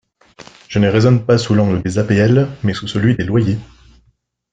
[0.67, 3.59] Je ne raisonne pas sous l’angle des APL mais sous celui des loyers.